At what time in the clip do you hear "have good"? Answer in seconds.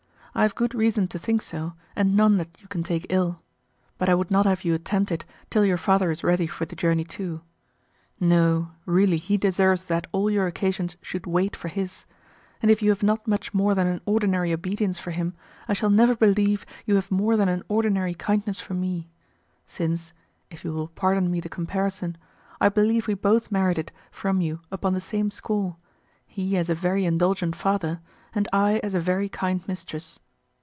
0.43-0.73